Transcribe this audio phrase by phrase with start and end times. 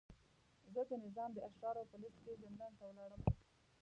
[0.73, 3.21] زه د نظام د اشرارو په لست کې زندان ته ولاړم.